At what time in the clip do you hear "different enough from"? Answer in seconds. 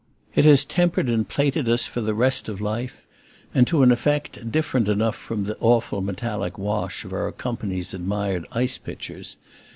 4.51-5.43